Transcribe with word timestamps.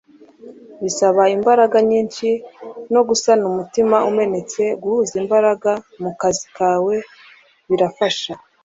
bisaba 0.83 1.21
imbaraga 1.35 1.77
nyinshi 1.89 2.27
zo 2.91 3.01
gusana 3.09 3.43
umutima 3.51 3.97
umenetse 4.09 4.61
guhuza 4.81 5.13
imbaraga 5.23 5.71
mu 6.01 6.11
kazi 6.21 6.45
kawe 6.57 6.95
birafasha 7.69 8.33